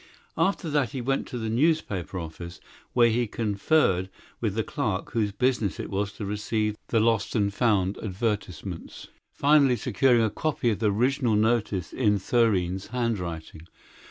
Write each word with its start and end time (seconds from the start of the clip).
After 0.35 0.67
that 0.71 0.93
he 0.93 0.99
went 0.99 1.27
to 1.27 1.37
the 1.37 1.47
newspaper 1.47 2.17
office, 2.17 2.59
where 2.93 3.11
he 3.11 3.27
conferred 3.27 4.09
with 4.39 4.55
the 4.55 4.63
clerk 4.63 5.11
whose 5.11 5.31
business 5.31 5.79
it 5.79 5.91
was 5.91 6.11
to 6.13 6.25
receive 6.25 6.75
the 6.87 6.99
lost 6.99 7.35
and 7.35 7.53
found 7.53 7.99
advertisements, 7.99 9.09
finally 9.31 9.75
securing 9.75 10.23
a 10.23 10.31
copy 10.31 10.71
of 10.71 10.79
the 10.79 10.91
original 10.91 11.35
notice 11.35 11.93
in 11.93 12.17
Thurene's 12.17 12.87
handwriting. 12.87 13.67